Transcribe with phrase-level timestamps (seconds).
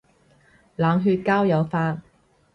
[0.77, 2.01] 冷血交友法